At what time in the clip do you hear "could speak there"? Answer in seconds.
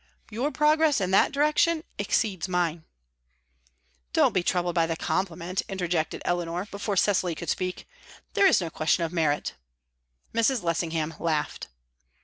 7.35-8.47